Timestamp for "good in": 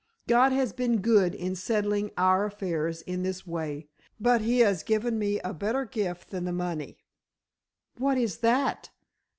1.01-1.55